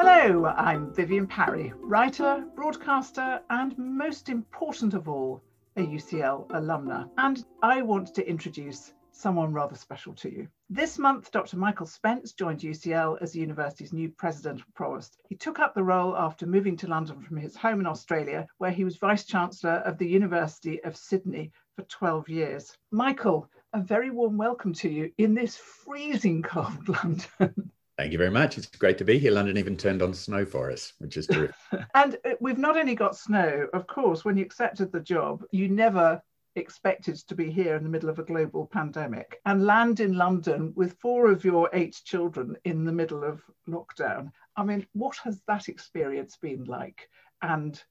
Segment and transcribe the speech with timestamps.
[0.00, 5.42] Hello, I'm Vivienne Parry, writer, broadcaster, and most important of all,
[5.76, 7.10] a UCL alumna.
[7.18, 10.46] And I want to introduce someone rather special to you.
[10.70, 11.56] This month, Dr.
[11.56, 15.18] Michael Spence joined UCL as the university's new president and provost.
[15.28, 18.70] He took up the role after moving to London from his home in Australia, where
[18.70, 22.72] he was vice chancellor of the University of Sydney for 12 years.
[22.92, 26.88] Michael, a very warm welcome to you in this freezing cold
[27.40, 27.67] London.
[27.98, 28.56] Thank you very much.
[28.56, 29.32] It's great to be here.
[29.32, 31.56] London even turned on snow for us, which is terrific.
[31.96, 35.68] and uh, we've not only got snow, of course, when you accepted the job, you
[35.68, 36.22] never
[36.54, 40.72] expected to be here in the middle of a global pandemic and land in London
[40.76, 44.30] with four of your eight children in the middle of lockdown.
[44.56, 47.08] I mean, what has that experience been like?
[47.42, 47.82] And,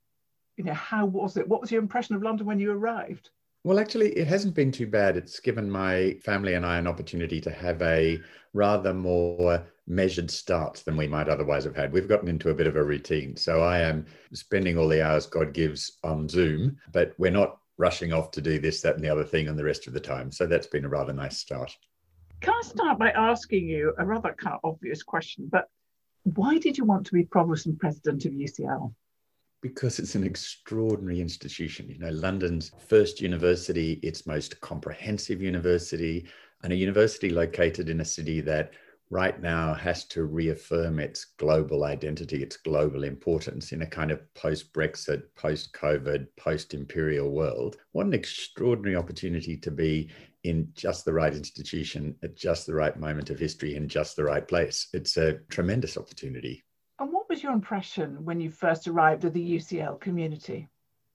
[0.56, 1.50] you know, how was it?
[1.50, 3.30] What was your impression of London when you arrived?
[3.66, 5.18] Well, actually, it hasn't been too bad.
[5.18, 8.22] It's given my family and I an opportunity to have a
[8.54, 11.92] rather more measured starts than we might otherwise have had.
[11.92, 13.36] We've gotten into a bit of a routine.
[13.36, 18.12] So I am spending all the hours God gives on Zoom, but we're not rushing
[18.12, 20.32] off to do this, that, and the other thing on the rest of the time.
[20.32, 21.76] So that's been a rather nice start.
[22.42, 25.70] Can I start by asking you a rather kind of obvious question, but
[26.24, 28.94] why did you want to be provost and president of UCL?
[29.62, 31.90] because it's an extraordinary institution.
[31.90, 36.28] You know, London's first university, its most comprehensive university,
[36.64, 38.72] and a university located in a city that
[39.10, 44.22] right now has to reaffirm its global identity, its global importance in a kind of
[44.34, 47.78] post Brexit, post COVID, post imperial world.
[47.94, 50.10] What an extraordinary opportunity to be
[50.44, 54.24] in just the right institution at just the right moment of history in just the
[54.24, 54.88] right place.
[54.94, 56.64] It's a tremendous opportunity
[57.00, 60.68] And what was your impression when you first arrived at the UCL community?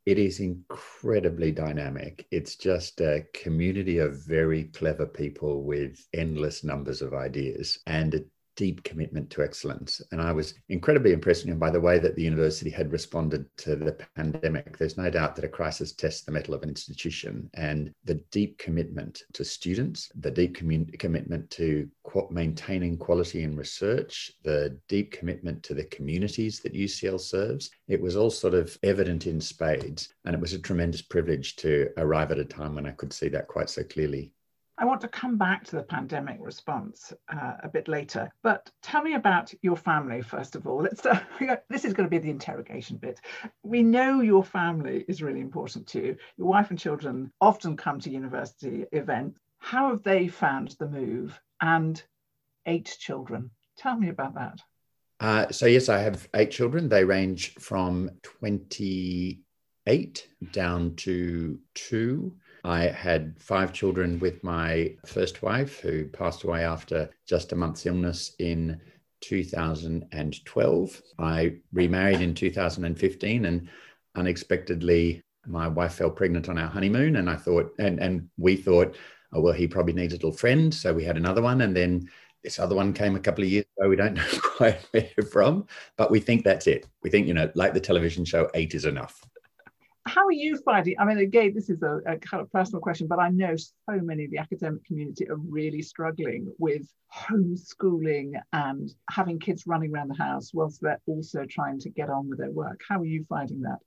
[0.05, 2.27] It is incredibly dynamic.
[2.31, 8.25] It's just a community of very clever people with endless numbers of ideas and a
[8.57, 10.01] deep commitment to excellence.
[10.13, 13.97] And I was incredibly impressed by the way that the university had responded to the
[14.17, 14.77] pandemic.
[14.77, 18.59] There's no doubt that a crisis tests the mettle of an institution and the deep
[18.59, 25.13] commitment to students, the deep commun- commitment to qu- maintaining quality in research, the deep
[25.13, 27.71] commitment to the communities that UCL serves.
[27.89, 30.09] It was all sort of evident in spades.
[30.25, 33.29] And it was a tremendous privilege to arrive at a time when I could see
[33.31, 34.33] that quite so clearly.
[34.83, 39.01] I want to come back to the pandemic response uh, a bit later, but tell
[39.01, 40.83] me about your family first of all.
[40.83, 41.21] Let's, uh,
[41.71, 43.21] this is going to be the interrogation bit.
[43.63, 46.17] We know your family is really important to you.
[46.37, 49.39] Your wife and children often come to university events.
[49.61, 51.41] How have they found the move?
[51.61, 52.03] And
[52.67, 53.53] eight children.
[53.79, 54.59] Tell me about that.
[55.21, 56.89] Uh, so yes, I have eight children.
[56.89, 62.35] They range from 28 down to two.
[62.65, 67.87] I had five children with my first wife, who passed away after just a month's
[67.87, 68.81] illness in
[69.23, 71.03] 2012.
[71.19, 73.69] I remarried in 2015 and
[74.15, 78.95] unexpectedly my wife fell pregnant on our honeymoon and I thought and and we thought
[79.33, 82.09] oh well he probably needs a little friend so we had another one and then
[82.45, 85.67] this other one came a couple of years ago we don't know quite where from
[85.97, 88.85] but we think that's it we think you know like the television show 8 is
[88.85, 89.21] enough
[90.05, 90.97] how are you finding?
[90.99, 93.99] I mean, again, this is a, a, kind of personal question, but I know so
[94.01, 96.83] many of the academic community are really struggling with
[97.15, 102.29] homeschooling and having kids running around the house whilst they're also trying to get on
[102.29, 102.81] with their work.
[102.89, 103.79] How are you finding that?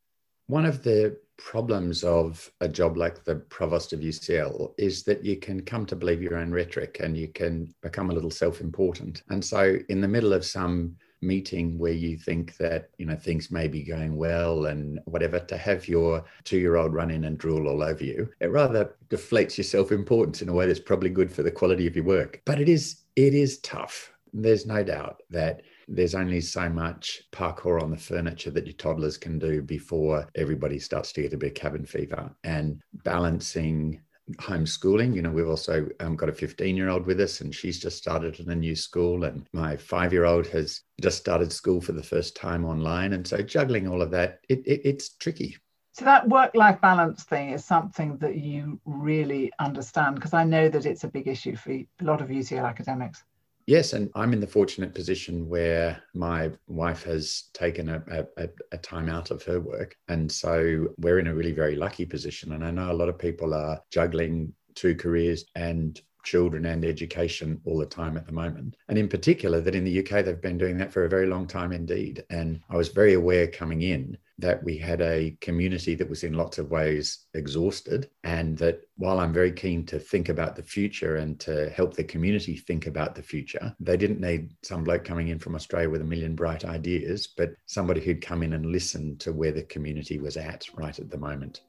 [0.48, 5.38] One of the problems of a job like the provost of UCL is that you
[5.38, 9.24] can come to believe your own rhetoric and you can become a little self important.
[9.30, 13.52] And so, in the middle of some meeting where you think that you know things
[13.52, 17.84] may be going well and whatever to have your two-year-old run in and drool all
[17.84, 21.52] over you it rather deflates your self-importance in a way that's probably good for the
[21.52, 22.42] quality of your work.
[22.46, 24.12] But it is it is tough.
[24.34, 29.18] There's no doubt that there's only so much parkour on the furniture that your toddlers
[29.18, 32.30] can do before everybody starts to get a bit of cabin fever.
[32.44, 34.02] And balancing
[34.34, 35.16] homeschooling.
[35.16, 37.98] You know, we've also um, got a 15 year old with us, and she's just
[37.98, 39.24] started in a new school.
[39.24, 43.14] And my five year old has just started school for the first time online.
[43.14, 45.58] And so juggling all of that, it, it, it's tricky.
[45.94, 50.86] So that work-life balance thing is something that you really understand because I know that
[50.86, 53.24] it's a big issue for a lot of UCL academics.
[53.68, 58.78] Yes, and I'm in the fortunate position where my wife has taken a, a, a,
[58.78, 59.96] time out of her work.
[60.08, 62.52] And so we're in a really very lucky position.
[62.52, 67.62] And I know a lot of people are juggling two careers and children and education
[67.64, 68.76] all the time at the moment.
[68.90, 71.48] And in particular, that in the UK, they've been doing that for a very long
[71.48, 72.26] time indeed.
[72.30, 76.34] And I was very aware coming in that we had a community that was in
[76.34, 78.10] lots of ways exhausted.
[78.24, 82.04] And that while I'm very keen to think about the future and to help the
[82.04, 86.02] community think about the future, they didn't need some bloke coming in from Australia with
[86.02, 90.20] a million bright ideas, but somebody who'd come in and listen to where the community
[90.20, 91.62] was at right at the moment.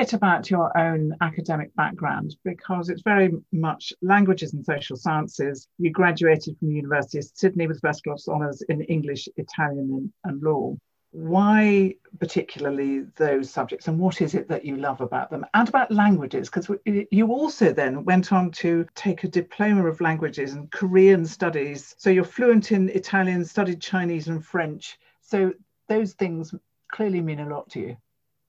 [0.00, 5.68] Bit about your own academic background because it's very much languages and social sciences.
[5.76, 10.12] You graduated from the University of Sydney with first class honours in English, Italian, and,
[10.24, 10.74] and law.
[11.10, 15.92] Why particularly those subjects, and what is it that you love about them, and about
[15.92, 16.48] languages?
[16.48, 21.94] Because you also then went on to take a diploma of languages and Korean studies.
[21.98, 24.98] So you're fluent in Italian, studied Chinese and French.
[25.20, 25.52] So
[25.88, 26.54] those things
[26.90, 27.96] clearly mean a lot to you.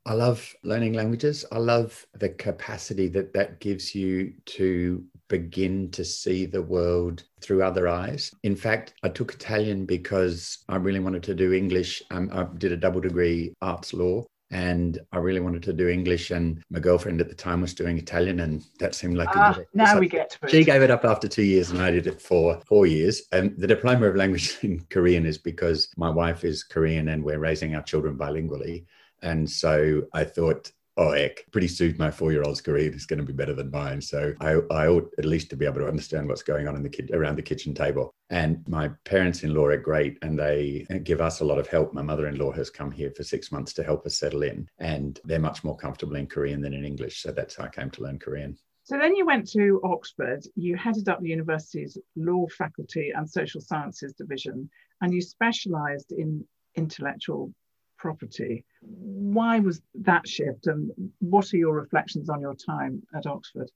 [0.06, 1.46] I love learning languages.
[1.52, 7.64] I love the capacity that that gives you to begin to see the world through
[7.64, 8.32] other eyes.
[8.44, 12.02] In fact, I took Italian because I really wanted to do English.
[12.12, 16.32] Um, I did a double degree arts law and I really wanted to do English.
[16.32, 19.66] And my girlfriend at the time was doing Italian, and that seemed like ah, a
[19.74, 20.52] now we get to it.
[20.52, 23.24] She gave it up after two years, and I did it for four years.
[23.32, 27.40] And the diploma of language in Korean is because my wife is Korean, and we're
[27.40, 28.86] raising our children bilingually.
[29.22, 33.34] And so I thought, oh heck, pretty soon my four-year-old's Korean is going to be
[33.34, 34.02] better than mine.
[34.02, 36.84] So I, I ought at least to be able to understand what's going on in
[36.84, 38.12] the kid around the kitchen table.
[38.30, 41.94] And my parents-in-law are great, and they give us a lot of help.
[41.94, 45.40] My mother-in-law has come here for six months to help us settle in, and they're
[45.40, 47.22] much more comfortable in Korean than in English.
[47.22, 48.58] So that's how I came to learn Korean.
[48.84, 53.62] So then you went to Oxford, you headed up the university's law faculty and social
[53.62, 54.70] sciences division,
[55.02, 56.46] and you specialized in
[56.76, 57.54] intellectual
[58.02, 58.66] property.
[58.82, 63.70] Why was that shift, and what are your reflections on your time at Oxford?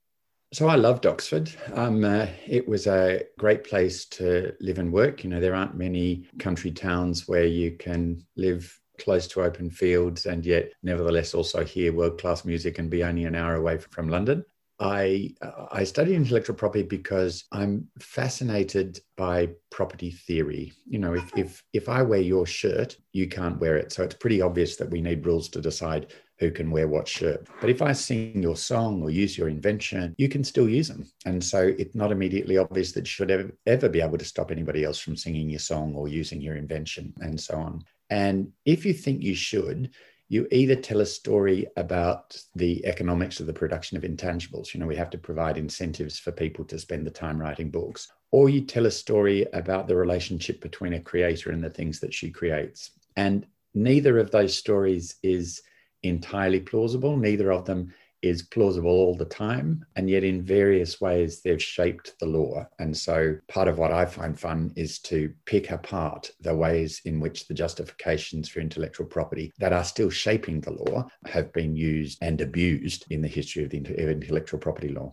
[0.52, 1.50] So I loved Oxford.
[1.74, 5.22] Um, uh, it was a great place to live and work.
[5.22, 10.26] You know, there aren't many country towns where you can live close to open fields
[10.26, 14.08] and yet nevertheless also hear world class music and be only an hour away from
[14.08, 14.44] London.
[14.78, 15.34] I
[15.72, 20.72] I study intellectual property because I'm fascinated by property theory.
[20.86, 21.40] You know, if uh-huh.
[21.40, 23.92] if if I wear your shirt, you can't wear it.
[23.92, 27.48] So it's pretty obvious that we need rules to decide who can wear what shirt.
[27.60, 31.06] But if I sing your song or use your invention, you can still use them.
[31.24, 34.50] And so it's not immediately obvious that you should ever, ever be able to stop
[34.50, 37.82] anybody else from singing your song or using your invention and so on.
[38.10, 39.94] And if you think you should,
[40.28, 44.86] you either tell a story about the economics of the production of intangibles, you know,
[44.86, 48.62] we have to provide incentives for people to spend the time writing books, or you
[48.62, 52.90] tell a story about the relationship between a creator and the things that she creates.
[53.16, 55.62] And neither of those stories is
[56.02, 57.94] entirely plausible, neither of them
[58.28, 59.84] is plausible all the time.
[59.96, 62.66] And yet, in various ways, they've shaped the law.
[62.78, 67.20] And so, part of what I find fun is to pick apart the ways in
[67.20, 72.18] which the justifications for intellectual property that are still shaping the law have been used
[72.22, 75.12] and abused in the history of the intellectual property law.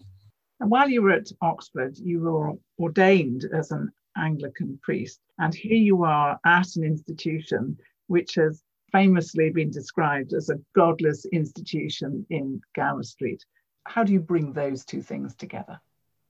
[0.59, 5.19] And while you were at Oxford, you were ordained as an Anglican priest.
[5.39, 7.77] And here you are at an institution
[8.07, 8.61] which has
[8.93, 13.43] famously been described as a godless institution in Gower Street.
[13.85, 15.81] How do you bring those two things together?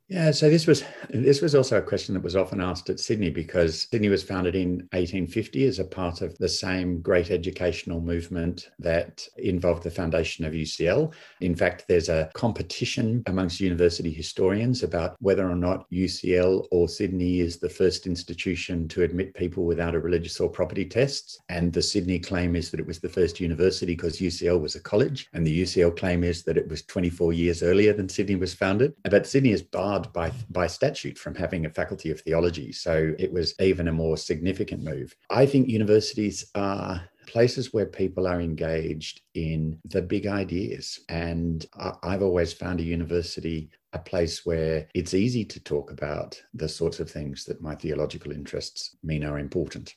[0.09, 3.29] Yeah, so this was this was also a question that was often asked at Sydney
[3.29, 8.69] because Sydney was founded in 1850 as a part of the same great educational movement
[8.79, 11.13] that involved the foundation of UCL.
[11.39, 17.39] In fact, there's a competition amongst university historians about whether or not UCL or Sydney
[17.39, 21.41] is the first institution to admit people without a religious or property test.
[21.47, 24.81] And the Sydney claim is that it was the first university because UCL was a
[24.81, 28.53] college, and the UCL claim is that it was 24 years earlier than Sydney was
[28.53, 28.93] founded.
[29.09, 32.71] But Sydney is barred barred by, by statute from having a faculty of theology.
[32.71, 35.15] So it was even a more significant move.
[35.29, 40.99] I think universities are places where people are engaged in the big ideas.
[41.09, 41.65] And
[42.03, 46.99] I've always found a university a place where it's easy to talk about the sorts
[46.99, 49.93] of things that my theological interests mean are important.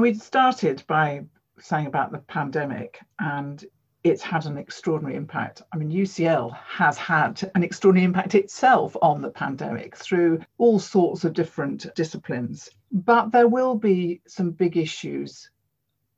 [0.00, 1.26] Now, we started by
[1.58, 3.62] saying about the pandemic, and
[4.02, 5.60] it's had an extraordinary impact.
[5.74, 11.24] I mean, UCL has had an extraordinary impact itself on the pandemic through all sorts
[11.24, 12.70] of different disciplines.
[12.90, 15.50] But there will be some big issues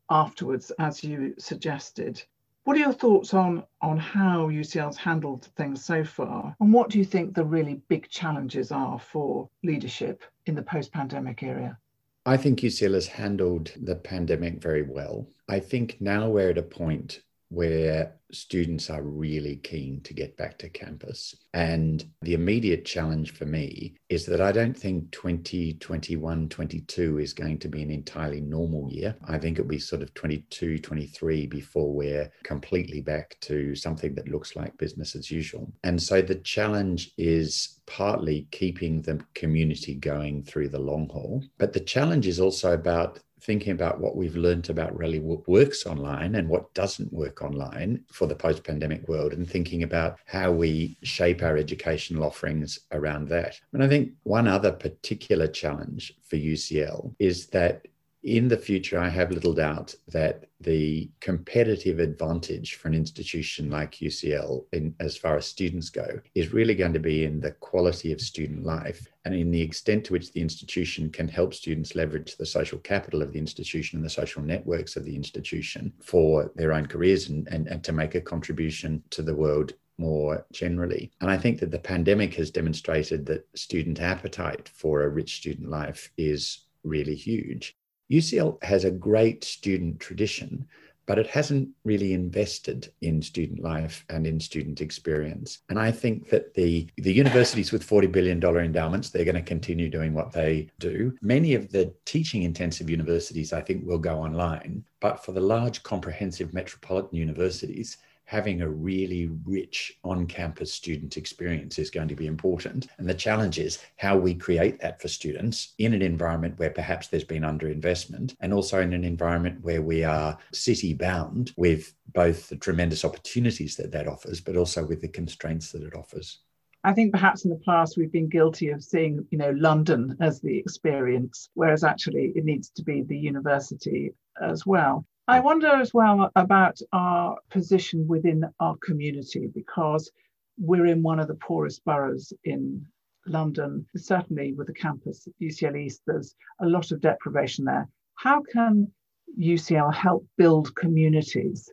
[0.09, 2.23] afterwards, as you suggested.
[2.62, 6.55] What are your thoughts on, on how UCL's handled things so far?
[6.61, 10.93] And what do you think the really big challenges are for leadership in the post
[10.93, 11.77] pandemic era?
[12.25, 15.29] I think UCL has handled the pandemic very well.
[15.49, 17.21] I think now we're at a point
[17.52, 21.35] where students are really keen to get back to campus.
[21.52, 27.59] And the immediate challenge for me is that I don't think 2021 22 is going
[27.59, 29.14] to be an entirely normal year.
[29.28, 34.28] I think it'll be sort of 22 23 before we're completely back to something that
[34.28, 35.71] looks like business as usual.
[35.85, 41.44] And so the challenge is partly keeping the community going through the long haul.
[41.59, 45.87] But the challenge is also about thinking about what we've learned about really what works
[45.87, 50.52] online and what doesn't work online for the post pandemic world, and thinking about how
[50.52, 53.58] we shape our educational offerings around that.
[53.72, 57.87] And I think one other particular challenge for UCL is that
[58.23, 63.97] in the future, I have little doubt that the competitive advantage for an institution like
[63.97, 68.12] UCL, in, as far as students go, is really going to be in the quality
[68.12, 72.37] of student life and in the extent to which the institution can help students leverage
[72.37, 76.73] the social capital of the institution and the social networks of the institution for their
[76.73, 81.11] own careers and, and, and to make a contribution to the world more generally.
[81.21, 85.69] And I think that the pandemic has demonstrated that student appetite for a rich student
[85.69, 87.76] life is really huge.
[88.12, 90.66] UCL has a great student tradition,
[91.07, 95.61] but it hasn't really invested in student life and in student experience.
[95.69, 99.88] And I think that the, the universities with $40 billion endowments, they're going to continue
[99.88, 101.14] doing what they do.
[101.23, 104.85] Many of the teaching intensive universities, I think, will go online.
[105.00, 107.97] But for the large comprehensive metropolitan universities,
[108.33, 112.87] having a really rich on campus student experience is going to be important.
[112.97, 117.09] And the challenge is how we create that for students in an environment where perhaps
[117.09, 122.49] there's been underinvestment and also in an environment where we are city bound with both
[122.49, 126.39] the tremendous opportunities that that offers, but also with the constraints that it offers.
[126.85, 130.41] I think perhaps in the past we've been guilty of seeing, you know, London as
[130.41, 135.05] the experience, whereas actually it needs to be the university as well.
[135.29, 140.11] I wonder as well about our position within our community because
[140.59, 142.87] we're in one of the poorest boroughs in
[143.26, 143.87] London.
[143.95, 147.88] Certainly, with the campus at UCL East, there's a lot of deprivation there.
[148.17, 148.91] How can
[149.38, 151.71] UCL help build communities,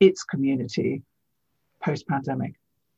[0.00, 1.02] its community,
[1.80, 2.54] post pandemic?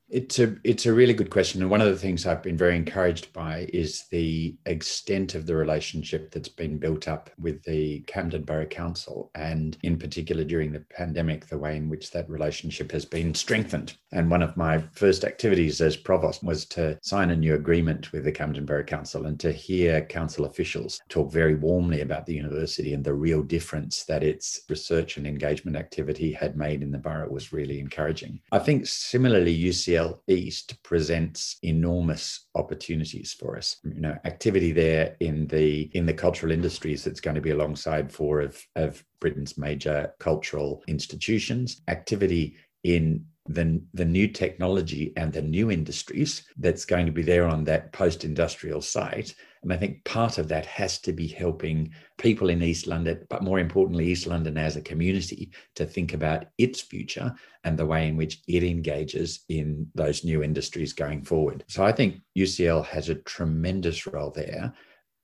[0.08, 2.76] It's a it's a really good question, and one of the things I've been very
[2.76, 8.44] encouraged by is the extent of the relationship that's been built up with the Camden
[8.44, 13.04] Borough Council, and in particular during the pandemic, the way in which that relationship has
[13.04, 13.96] been strengthened.
[14.12, 18.22] And one of my first activities as provost was to sign a new agreement with
[18.22, 22.94] the Camden Borough Council and to hear council officials talk very warmly about the university
[22.94, 27.28] and the real difference that its research and engagement activity had made in the borough
[27.28, 28.40] was really encouraging.
[28.52, 29.95] I think similarly, UCL
[30.28, 33.76] East presents enormous opportunities for us.
[33.84, 38.12] You know, activity there in the in the cultural industries that's going to be alongside
[38.12, 41.80] four of, of Britain's major cultural institutions.
[41.88, 47.46] Activity in the, the new technology and the new industries that's going to be there
[47.46, 49.34] on that post industrial site.
[49.66, 53.42] And I think part of that has to be helping people in East London, but
[53.42, 58.06] more importantly, East London as a community to think about its future and the way
[58.06, 61.64] in which it engages in those new industries going forward.
[61.66, 64.72] So I think UCL has a tremendous role there.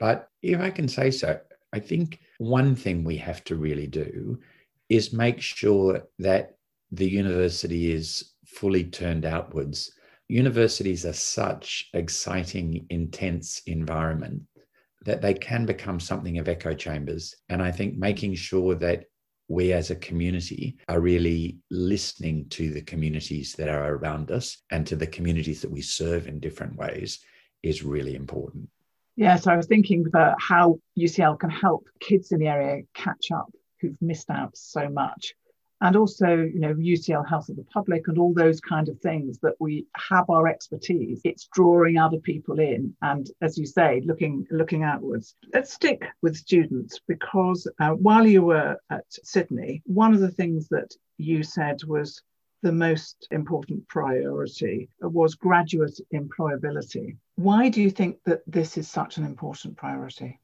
[0.00, 1.38] But if I can say so,
[1.72, 4.40] I think one thing we have to really do
[4.88, 6.56] is make sure that
[6.90, 9.92] the university is fully turned outwards.
[10.32, 14.40] Universities are such exciting, intense environment
[15.04, 17.34] that they can become something of echo chambers.
[17.50, 19.04] And I think making sure that
[19.48, 24.86] we as a community are really listening to the communities that are around us and
[24.86, 27.18] to the communities that we serve in different ways
[27.62, 28.70] is really important.
[29.16, 33.52] Yes, I was thinking about how UCL can help kids in the area catch up
[33.82, 35.34] who've missed out so much
[35.82, 39.38] and also you know UCL Health of the Public and all those kind of things
[39.40, 41.20] that we have our expertise.
[41.24, 45.34] It's drawing other people in, and as you say, looking looking outwards.
[45.52, 50.68] Let's stick with students because uh, while you were at Sydney, one of the things
[50.68, 52.22] that you said was
[52.62, 57.16] the most important priority was graduate employability.
[57.34, 60.38] Why do you think that this is such an important priority?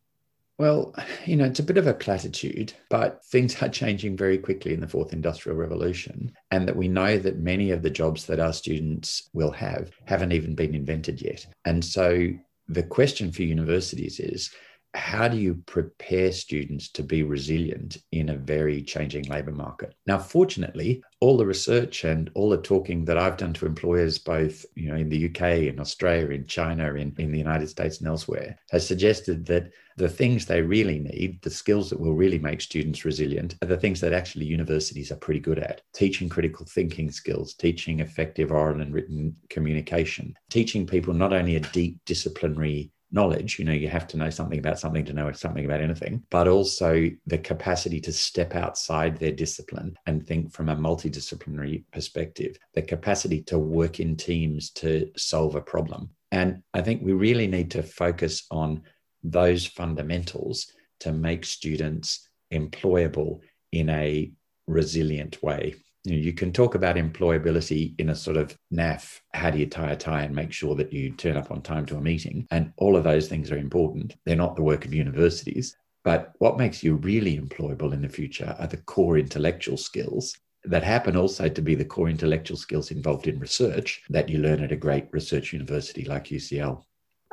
[0.58, 0.92] Well,
[1.24, 4.80] you know, it's a bit of a platitude, but things are changing very quickly in
[4.80, 6.32] the fourth industrial revolution.
[6.50, 10.32] And that we know that many of the jobs that our students will have haven't
[10.32, 11.46] even been invented yet.
[11.64, 12.30] And so
[12.68, 14.50] the question for universities is
[14.94, 19.94] how do you prepare students to be resilient in a very changing labor market?
[20.06, 24.64] Now, fortunately, all the research and all the talking that I've done to employers, both
[24.74, 28.08] you know in the UK, in Australia, in China, in, in the United States, and
[28.08, 32.60] elsewhere, has suggested that the things they really need, the skills that will really make
[32.60, 35.82] students resilient, are the things that actually universities are pretty good at.
[35.92, 41.60] Teaching critical thinking skills, teaching effective oral and written communication, teaching people not only a
[41.60, 43.58] deep disciplinary knowledge.
[43.58, 46.48] You know, you have to know something about something to know something about anything, but
[46.48, 52.82] also the capacity to step outside their discipline and think from a multidisciplinary perspective, the
[52.82, 56.10] capacity to work in teams to solve a problem.
[56.30, 58.82] And I think we really need to focus on
[59.22, 63.40] those fundamentals to make students employable
[63.72, 64.32] in a
[64.66, 65.74] resilient way
[66.04, 69.66] you, know, you can talk about employability in a sort of naff how do you
[69.66, 72.46] tie a tie and make sure that you turn up on time to a meeting?
[72.50, 74.16] And all of those things are important.
[74.24, 75.76] They're not the work of universities.
[76.04, 80.82] But what makes you really employable in the future are the core intellectual skills that
[80.82, 84.72] happen also to be the core intellectual skills involved in research that you learn at
[84.72, 86.82] a great research university like UCL.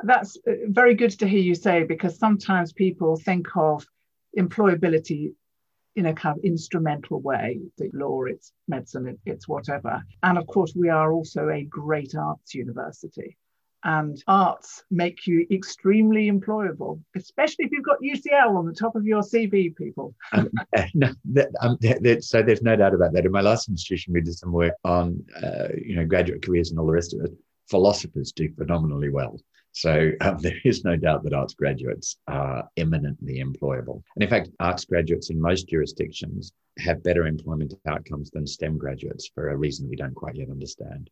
[0.02, 3.86] That's uh, very good to hear you say because sometimes people think of
[4.38, 5.32] employability
[5.96, 7.60] in a kind of instrumental way.
[7.78, 10.02] The law, it's medicine, it's whatever.
[10.22, 13.36] And of course, we are also a great arts university.
[13.84, 19.06] And arts make you extremely employable, especially if you've got UCL on the top of
[19.06, 20.14] your CV, people.
[20.32, 20.50] um,
[20.94, 23.24] no, that, um, that, so there's no doubt about that.
[23.24, 26.80] In my last institution, we did some work on, uh, you know, graduate careers and
[26.80, 27.32] all the rest of it.
[27.68, 29.38] Philosophers do phenomenally well.
[29.76, 34.02] So um, there is no doubt that arts graduates are eminently employable.
[34.14, 39.28] And in fact, arts graduates in most jurisdictions have better employment outcomes than STEM graduates
[39.34, 41.10] for a reason we don't quite yet understand.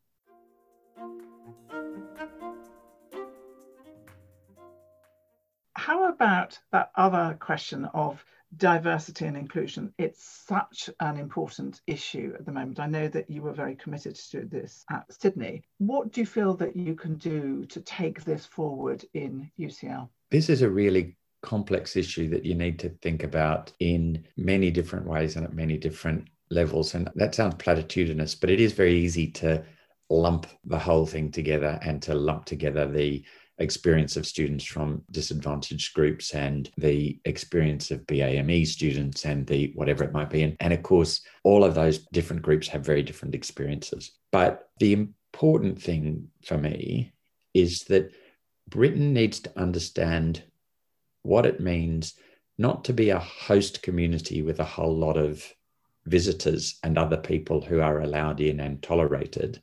[5.74, 8.24] How about that other question of
[8.56, 9.92] diversity and inclusion.
[9.98, 12.80] It's such an important issue at the moment.
[12.80, 15.62] I know that you were very committed to this at Sydney.
[15.78, 20.08] What do you feel that you can do to take this forward in UCL?
[20.30, 25.06] This is a really complex issue that you need to think about in many different
[25.06, 26.94] ways and at many different levels.
[26.94, 29.64] And that sounds platitudinous, but it is very easy to
[30.10, 33.24] lump the whole thing together and to lump together the
[33.58, 40.02] experience of students from disadvantaged groups and the experience of BAME students and the whatever
[40.04, 40.42] it might be.
[40.42, 44.12] And, and of course, all of those different groups have very different experiences.
[44.32, 47.12] But the important thing for me
[47.52, 48.12] is that
[48.68, 50.42] Britain needs to understand
[51.22, 52.14] what it means
[52.58, 55.44] not to be a host community with a whole lot of
[56.06, 59.62] visitors and other people who are allowed in and tolerated,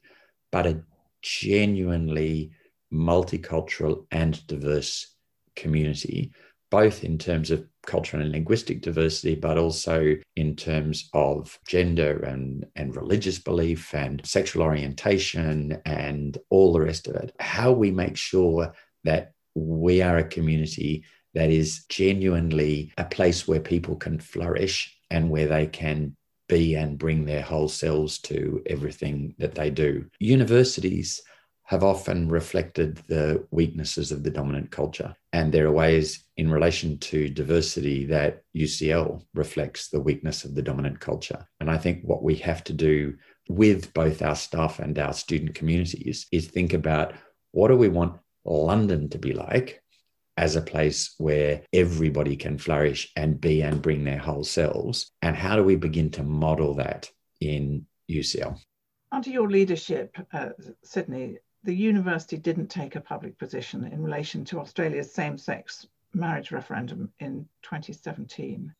[0.51, 0.81] but a
[1.21, 2.51] genuinely
[2.93, 5.15] multicultural and diverse
[5.55, 6.31] community,
[6.69, 12.65] both in terms of cultural and linguistic diversity, but also in terms of gender and,
[12.75, 17.35] and religious belief and sexual orientation and all the rest of it.
[17.39, 18.73] How we make sure
[19.03, 25.29] that we are a community that is genuinely a place where people can flourish and
[25.29, 26.15] where they can
[26.47, 30.05] be and bring their whole selves to everything that they do.
[30.19, 31.21] Universities
[31.71, 35.15] have often reflected the weaknesses of the dominant culture.
[35.31, 40.61] And there are ways in relation to diversity that UCL reflects the weakness of the
[40.61, 41.47] dominant culture.
[41.61, 43.15] And I think what we have to do
[43.47, 47.13] with both our staff and our student communities is think about
[47.51, 49.81] what do we want London to be like
[50.35, 55.09] as a place where everybody can flourish and be and bring their whole selves?
[55.21, 58.59] And how do we begin to model that in UCL?
[59.13, 60.49] Under your leadership, uh,
[60.83, 66.51] Sydney, the university didn't take a public position in relation to Australia's same sex marriage
[66.51, 68.73] referendum in 2017.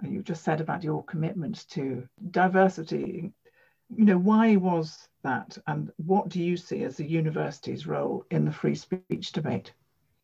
[0.00, 3.32] And you just said about your commitment to diversity.
[3.96, 5.56] You know, why was that?
[5.66, 9.72] And what do you see as the university's role in the free speech debate?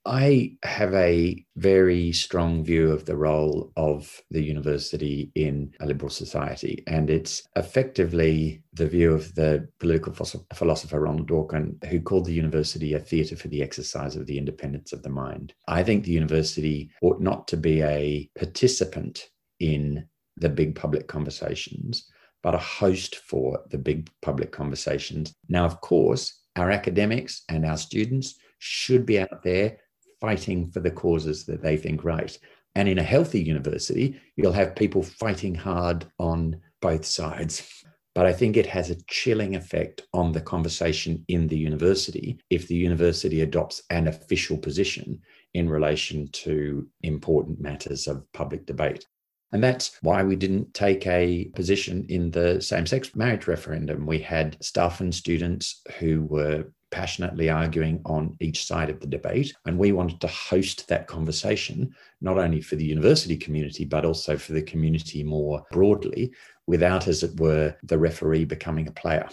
[0.06, 6.08] I have a very strong view of the role of the university in a liberal
[6.08, 10.14] society, and it's effectively the view of the political
[10.54, 14.94] philosopher Ronald Dworkin, who called the university a theatre for the exercise of the independence
[14.94, 15.52] of the mind.
[15.68, 19.28] I think the university ought not to be a participant
[19.60, 20.08] in
[20.38, 22.06] the big public conversations,
[22.42, 25.34] but a host for the big public conversations.
[25.50, 29.76] Now, of course, our academics and our students should be out there
[30.20, 32.36] fighting for the causes that they think right.
[32.74, 37.84] And in a healthy university, you'll have people fighting hard on both sides.
[38.14, 42.66] But I think it has a chilling effect on the conversation in the university if
[42.66, 45.20] the university adopts an official position
[45.54, 49.06] in relation to important matters of public debate.
[49.52, 54.06] And that's why we didn't take a position in the same sex marriage referendum.
[54.06, 59.54] We had staff and students who were passionately arguing on each side of the debate.
[59.66, 64.36] And we wanted to host that conversation, not only for the university community, but also
[64.36, 66.32] for the community more broadly,
[66.66, 69.28] without, as it were, the referee becoming a player.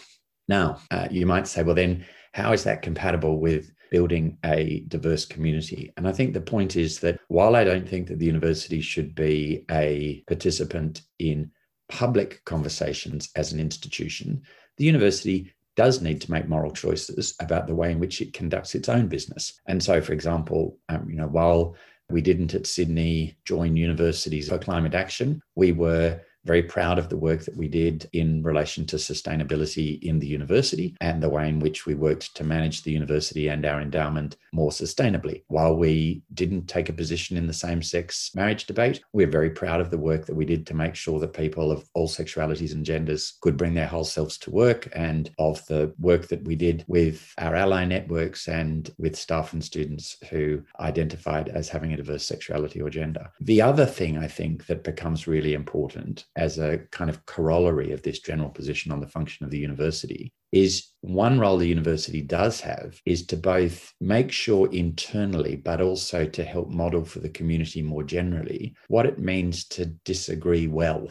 [0.48, 5.26] Now, uh, you might say, well, then, how is that compatible with building a diverse
[5.26, 5.92] community?
[5.98, 9.16] And I think the point is that while I don't think that the university should
[9.16, 11.52] be a participant in
[11.90, 14.42] public conversations as an institution,
[14.78, 18.76] the university does need to make moral choices about the way in which it conducts
[18.76, 19.62] its own business.
[19.68, 21.76] And so, for example, um, you know, while
[22.10, 27.18] we didn't at Sydney join universities for climate action, we were very proud of the
[27.18, 31.60] work that we did in relation to sustainability in the university and the way in
[31.60, 35.44] which we worked to manage the university and our endowment more sustainably.
[35.48, 39.82] While we didn't take a position in the same sex marriage debate, we're very proud
[39.82, 42.86] of the work that we did to make sure that people of all sexualities and
[42.86, 46.86] genders could bring their whole selves to work and of the work that we did
[46.88, 52.26] with our ally networks and with staff and students who identified as having a diverse
[52.26, 53.30] sexuality or gender.
[53.42, 58.04] The other thing I think that becomes really important as a kind of corollary of
[58.04, 62.62] this general position on the function of the university is one role the university does
[62.62, 67.82] have is to both make sure internally, but also to help model for the community
[67.82, 71.10] more generally what it means to disagree well.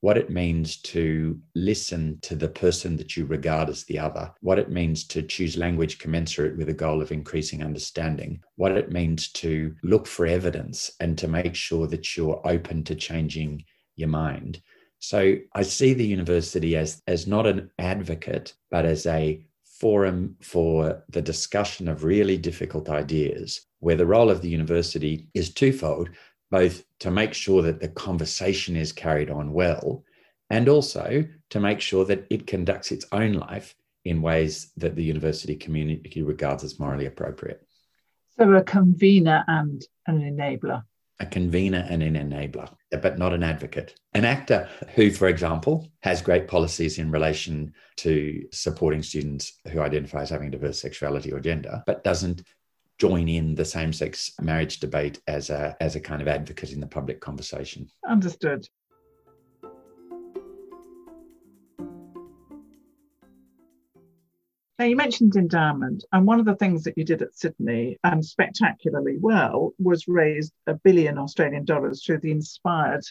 [0.00, 4.60] What it means to listen to the person that you regard as the other, what
[4.60, 9.32] it means to choose language commensurate with a goal of increasing understanding, what it means
[9.32, 13.64] to look for evidence and to make sure that you're open to changing
[13.98, 14.62] your mind.
[14.98, 21.04] So I see the university as, as not an advocate, but as a forum for
[21.08, 26.10] the discussion of really difficult ideas, where the role of the university is twofold
[26.50, 30.02] both to make sure that the conversation is carried on well,
[30.50, 35.04] and also to make sure that it conducts its own life in ways that the
[35.04, 37.62] university community regards as morally appropriate.
[38.38, 40.84] So, a convener and an enabler
[41.20, 43.94] a convener and an enabler, but not an advocate.
[44.14, 50.22] An actor who, for example, has great policies in relation to supporting students who identify
[50.22, 52.42] as having diverse sexuality or gender, but doesn't
[52.98, 56.80] join in the same sex marriage debate as a, as a kind of advocate in
[56.80, 57.88] the public conversation.
[58.06, 58.68] Understood.
[64.78, 68.24] Now, you mentioned endowment, and one of the things that you did at Sydney, and
[68.24, 73.02] spectacularly well, was raise a billion Australian dollars through the Inspired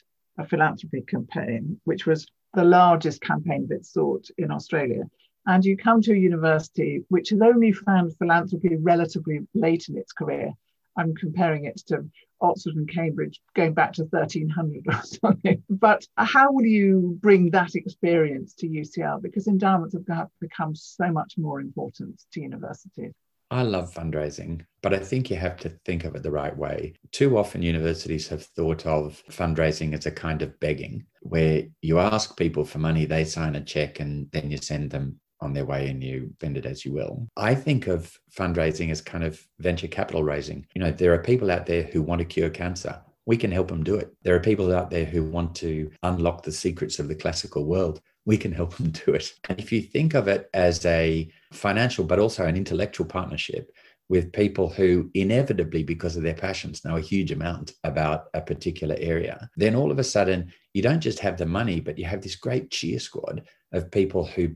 [0.47, 5.10] Philanthropy campaign, which was the largest campaign of its sort in Australia.
[5.45, 10.13] And you come to a university which has only found philanthropy relatively late in its
[10.13, 10.53] career.
[10.97, 12.05] I'm comparing it to
[12.41, 15.63] Oxford and Cambridge going back to 1300 or something.
[15.69, 19.21] But how will you bring that experience to UCL?
[19.21, 23.13] Because endowments have become so much more important to universities.
[23.49, 26.95] I love fundraising, but I think you have to think of it the right way.
[27.12, 32.38] Too often, universities have thought of fundraising as a kind of begging, where you ask
[32.38, 35.89] people for money, they sign a check, and then you send them on their way
[35.89, 37.28] and you bend it as you will.
[37.38, 40.65] I think of fundraising as kind of venture capital raising.
[40.73, 43.00] You know, there are people out there who want to cure cancer.
[43.26, 44.13] We can help them do it.
[44.23, 48.02] There are people out there who want to unlock the secrets of the classical world.
[48.26, 49.34] We can help them do it.
[49.50, 53.71] And if you think of it as a financial, but also an intellectual partnership,
[54.10, 58.95] with people who inevitably, because of their passions, know a huge amount about a particular
[59.00, 62.21] area, then all of a sudden you don't just have the money, but you have
[62.21, 64.56] this great cheer squad of people who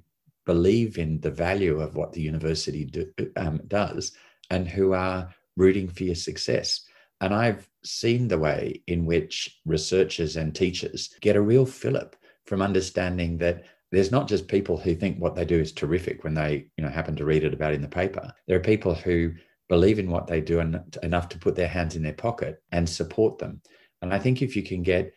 [0.54, 4.12] believe in the value of what the university do, um, does
[4.50, 6.84] and who are rooting for your success.
[7.22, 12.62] And I've seen the way in which researchers and teachers get a real fillip from
[12.62, 16.68] understanding that there's not just people who think what they do is terrific when they
[16.76, 19.32] you know happen to read it about in the paper there are people who
[19.70, 22.88] believe in what they do and enough to put their hands in their pocket and
[22.88, 23.62] support them
[24.02, 25.14] and i think if you can get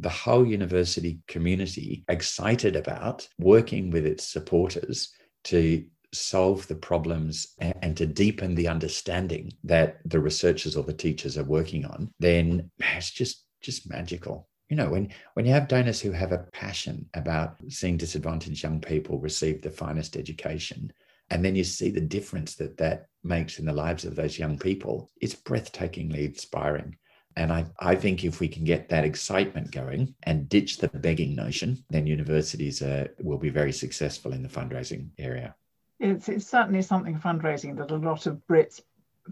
[0.00, 5.12] the whole university community excited about working with its supporters
[5.44, 11.38] to solve the problems and, to deepen the understanding that the researchers or the teachers
[11.38, 14.48] are working on, then it's just just magical.
[14.68, 18.80] You know, when when you have donors who have a passion about seeing disadvantaged young
[18.80, 20.92] people receive the finest education,
[21.30, 24.58] and then you see the difference that that makes in the lives of those young
[24.58, 26.96] people, it's breathtakingly inspiring.
[27.36, 31.34] And I, I think if we can get that excitement going and ditch the begging
[31.34, 35.54] notion, then universities uh, will be very successful in the fundraising area.
[36.00, 38.80] It's, it's certainly something fundraising that a lot of Brits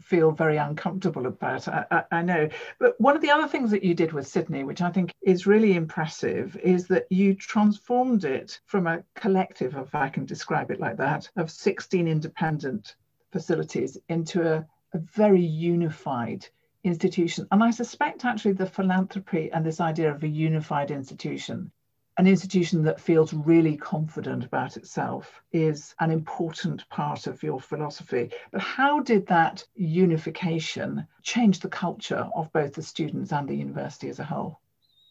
[0.00, 1.66] feel very uncomfortable about.
[1.66, 2.48] I, I, I, know.
[2.78, 5.46] But one of the other things that you did with Sydney, which I think is
[5.46, 10.80] really impressive, is that you transformed it from a collective, if I can describe it
[10.80, 12.96] like that, of 16 independent
[13.32, 16.46] facilities into a, a very unified
[16.88, 17.46] institution.
[17.52, 21.70] And I suspect actually the philanthropy and this idea of a unified institution
[22.18, 28.30] an institution that feels really confident about itself is an important part of your philosophy.
[28.50, 34.08] But how did that unification change the culture of both the students and the university
[34.08, 34.60] as a whole?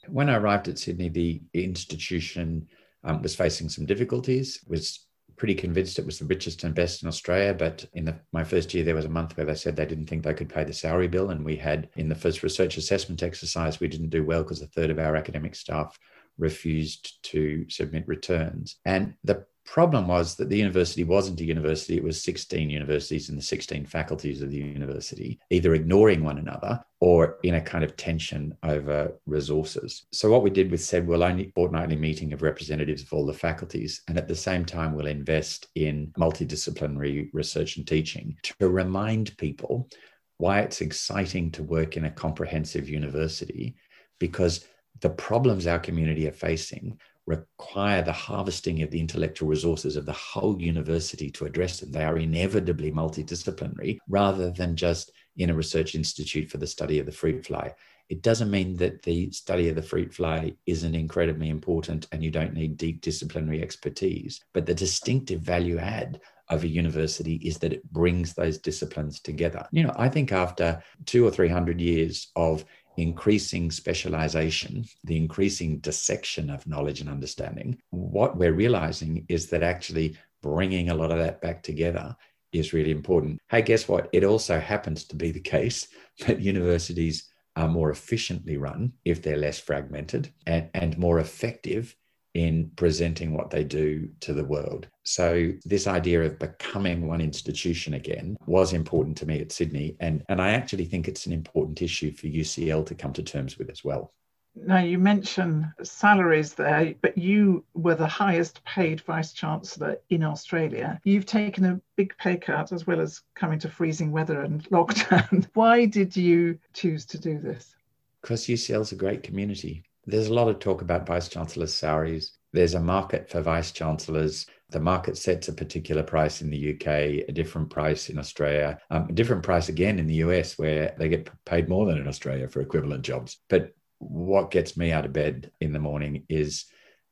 [0.09, 2.67] When I arrived at Sydney, the institution
[3.05, 5.06] um, was facing some difficulties, was
[5.37, 7.53] pretty convinced it was the richest and best in Australia.
[7.53, 10.07] But in the, my first year, there was a month where they said they didn't
[10.07, 11.29] think they could pay the salary bill.
[11.29, 14.67] And we had, in the first research assessment exercise, we didn't do well because a
[14.67, 15.97] third of our academic staff
[16.37, 18.77] refused to submit returns.
[18.85, 23.37] And the problem was that the university wasn't a university, it was 16 universities and
[23.37, 27.95] the 16 faculties of the university, either ignoring one another or in a kind of
[27.97, 30.05] tension over resources.
[30.11, 33.33] So, what we did with said, we'll only fortnightly meeting of representatives of all the
[33.33, 39.37] faculties, and at the same time, we'll invest in multidisciplinary research and teaching to remind
[39.37, 39.89] people
[40.37, 43.75] why it's exciting to work in a comprehensive university
[44.19, 44.65] because
[45.01, 50.13] the problems our community are facing require the harvesting of the intellectual resources of the
[50.13, 51.91] whole university to address them.
[51.91, 57.05] They are inevitably multidisciplinary rather than just in a research institute for the study of
[57.05, 57.73] the fruit fly.
[58.09, 62.31] It doesn't mean that the study of the fruit fly isn't incredibly important and you
[62.31, 64.39] don't need deep disciplinary expertise.
[64.53, 69.67] But the distinctive value add of a university is that it brings those disciplines together.
[69.71, 72.63] You know, I think after two or three hundred years of
[72.97, 80.17] increasing specialization, the increasing dissection of knowledge and understanding, what we're realizing is that actually
[80.41, 82.15] bringing a lot of that back together
[82.51, 83.39] is really important.
[83.49, 84.09] Hey, guess what?
[84.13, 85.87] It also happens to be the case
[86.25, 91.95] that universities are more efficiently run if they're less fragmented and, and more effective
[92.37, 94.87] in presenting what they do to the world.
[95.03, 99.95] So this idea of becoming one institution again was important to me at Sydney.
[99.99, 103.57] And, and I actually think it's an important issue for UCL to come to terms
[103.57, 104.13] with as well.
[104.55, 110.99] Now, you mention salaries there, but you were the highest paid vice chancellor in Australia.
[111.03, 115.47] You've taken a big pay cut as well as coming to freezing weather and lockdown.
[115.53, 117.75] Why did you choose to do this?
[118.21, 119.83] Because UCL is a great community.
[120.07, 122.31] There's a lot of talk about vice chancellors' salaries.
[122.53, 124.47] There's a market for vice chancellors.
[124.69, 126.87] The market sets a particular price in the UK,
[127.27, 131.09] a different price in Australia, um, a different price again in the US, where they
[131.09, 133.39] get paid more than in Australia for equivalent jobs.
[133.49, 136.65] But what gets me out of bed in the morning is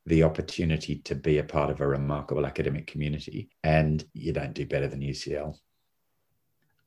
[0.06, 3.50] the opportunity to be a part of a remarkable academic community.
[3.64, 5.58] And you don't do better than UCL.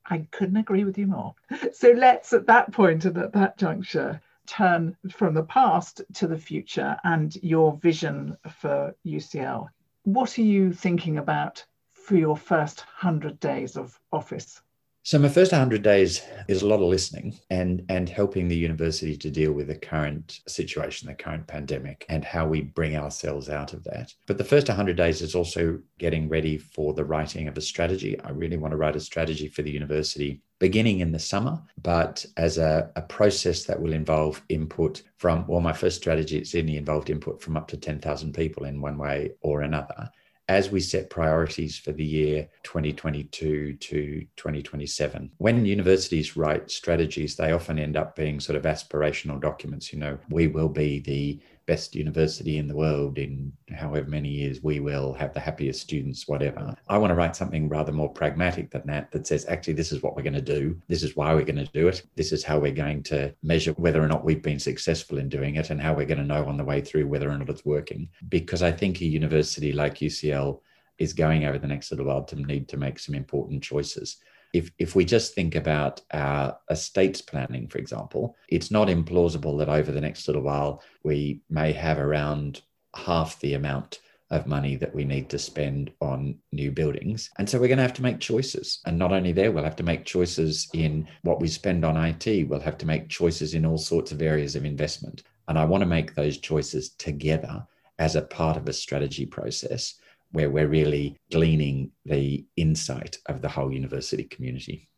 [0.05, 1.35] I couldn't agree with you more.
[1.73, 6.37] So let's, at that point and at that juncture, turn from the past to the
[6.37, 9.67] future and your vision for UCL.
[10.03, 14.61] What are you thinking about for your first 100 days of office?
[15.03, 19.15] So my first 100 days is a lot of listening and and helping the university
[19.17, 23.73] to deal with the current situation, the current pandemic and how we bring ourselves out
[23.73, 24.13] of that.
[24.27, 28.19] But the first 100 days is also getting ready for the writing of a strategy.
[28.19, 32.25] I really want to write a strategy for the university beginning in the summer, but
[32.35, 36.75] as a, a process that will involve input from, well, my first strategy at Sydney
[36.75, 40.09] involved input from up to 10,000 people in one way or another
[40.49, 45.31] as we set priorities for the year 2022 to 2027.
[45.37, 49.93] When universities write strategies, they often end up being sort of aspirational documents.
[49.93, 54.63] You know, we will be the best university in the world in however many years
[54.63, 56.75] we will have the happiest students, whatever.
[56.87, 60.01] I want to write something rather more pragmatic than that, that says, actually, this is
[60.01, 60.81] what we're going to do.
[60.87, 62.01] This is why we're going to do it.
[62.15, 65.57] This is how we're going to measure whether or not we've been successful in doing
[65.57, 67.65] it and how we're going to know on the way through whether or not it's
[67.65, 68.09] working.
[68.29, 70.61] Because I think a university like UCL
[70.97, 74.17] is going over the next little while to need to make some important choices
[74.53, 79.69] if if we just think about our estates planning, for example, it's not implausible that
[79.69, 82.61] over the next little while we may have around
[82.95, 83.99] half the amount
[84.31, 87.31] of money that we need to spend on new buildings.
[87.37, 88.79] And so we're going to have to make choices.
[88.85, 92.47] And not only there, we'll have to make choices in what we spend on IT.
[92.47, 95.23] We'll have to make choices in all sorts of areas of investment.
[95.47, 97.65] And I want to make those choices together
[97.97, 99.95] as a part of a strategy process
[100.31, 104.89] where we're really gleaning the insight of the whole university community.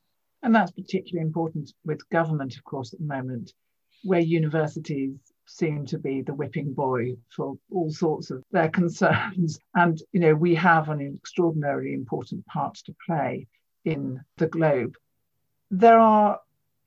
[0.43, 3.53] And that's particularly important with government, of course, at the moment,
[4.03, 5.15] where universities
[5.45, 9.59] seem to be the whipping boy for all sorts of their concerns.
[9.75, 13.47] And, you know, we have an extraordinarily important part to play
[13.85, 14.95] in the globe.
[15.71, 16.39] there are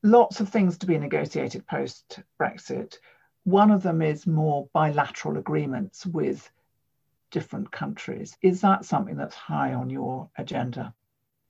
[0.02, 2.98] lots of things to be negotiated post Brexit.
[3.44, 6.50] One of them is more bilateral agreements with
[7.35, 8.37] different countries.
[8.42, 10.94] Is that something that's high on your agenda?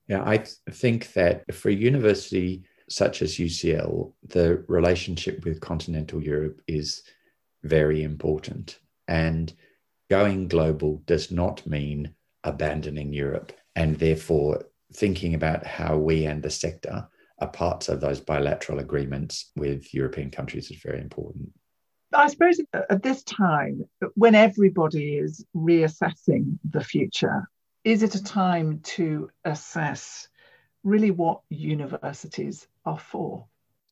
[0.07, 6.21] Yeah, I th- think that for a university such as UCL, the relationship with continental
[6.21, 7.03] Europe is
[7.63, 8.79] very important.
[9.07, 9.53] And
[10.09, 13.51] going global does not mean abandoning Europe.
[13.75, 17.07] And therefore, thinking about how we and the sector
[17.39, 21.51] are parts of those bilateral agreements with European countries is very important.
[22.15, 23.83] I suppose at this time,
[24.15, 27.49] when everybody is reassessing the future,
[27.83, 30.27] is it a time to assess
[30.83, 33.45] really what universities are for?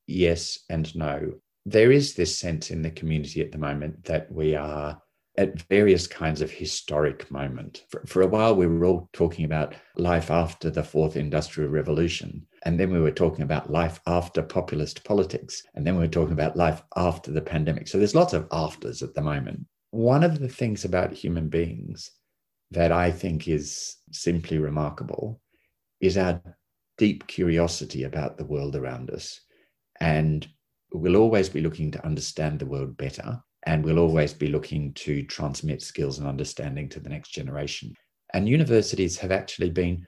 [0.07, 1.33] Yes and no.
[1.65, 5.01] There is this sense in the community at the moment that we are
[5.37, 7.85] at various kinds of historic moment.
[7.89, 12.45] For, for, a while, we were all talking about life after the fourth industrial revolution.
[12.65, 15.63] And then we were talking about life after populist politics.
[15.75, 17.87] And then we were talking about life after the pandemic.
[17.87, 19.65] So there's lots of afters at the moment.
[19.91, 22.09] One of the things about human beings
[22.71, 25.41] that I think is simply remarkable
[25.99, 26.41] is our
[26.97, 29.41] deep curiosity about the world around us.
[29.99, 30.47] And
[30.93, 33.41] we'll always be looking to understand the world better.
[33.65, 37.93] And we'll always be looking to transmit skills and understanding to the next generation.
[38.33, 40.05] And universities have actually been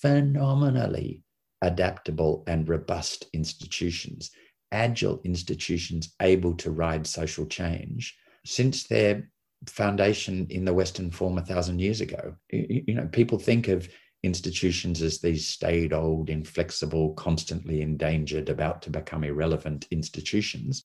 [0.00, 1.22] phenomenally
[1.62, 4.30] adaptable and robust institutions,
[4.72, 9.30] agile institutions able to ride social change since their
[9.66, 12.36] foundation in the Western form a thousand years ago.
[12.50, 13.88] You know, people think of
[14.22, 20.84] institutions as these staid, old, inflexible, constantly endangered, about to become irrelevant institutions.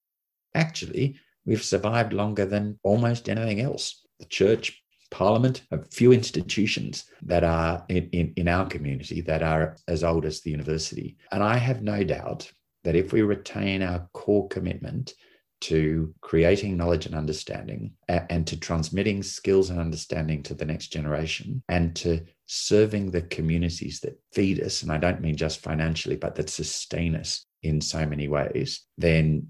[0.56, 4.06] Actually, we've survived longer than almost anything else.
[4.20, 4.81] The church,
[5.12, 10.26] parliament, a few institutions that are in, in, in our community that are as old
[10.26, 11.17] as the university.
[11.32, 12.52] And I have no doubt
[12.84, 15.13] that if we retain our core commitment
[15.62, 21.62] to creating knowledge and understanding and to transmitting skills and understanding to the next generation
[21.69, 26.36] and to serving the communities that feed us and i don't mean just financially but
[26.36, 29.47] that sustain us in so many ways then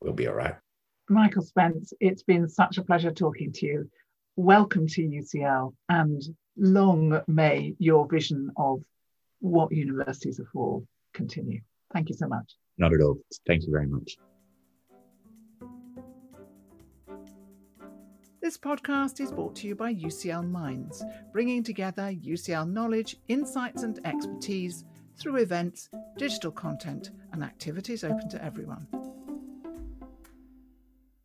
[0.00, 0.54] we'll be all right
[1.08, 3.90] michael spence it's been such a pleasure talking to you
[4.36, 6.22] welcome to ucl and
[6.56, 8.80] long may your vision of
[9.40, 11.60] what universities are for continue.
[11.92, 12.54] Thank you so much.
[12.78, 13.18] Not at all.
[13.46, 14.16] Thank you very much.
[18.40, 24.00] This podcast is brought to you by UCL Minds, bringing together UCL knowledge, insights, and
[24.04, 24.84] expertise
[25.16, 28.86] through events, digital content, and activities open to everyone.